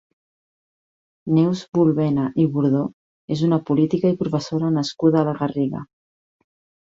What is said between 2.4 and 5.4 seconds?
i Burdó és una política i professora nascuda a la